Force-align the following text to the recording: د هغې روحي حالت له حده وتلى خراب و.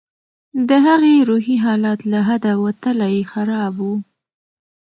د 0.67 0.69
هغې 0.85 1.15
روحي 1.29 1.55
حالت 1.63 1.99
له 2.11 2.19
حده 2.27 2.53
وتلى 2.63 3.13
خراب 3.31 3.75
و. 3.83 3.89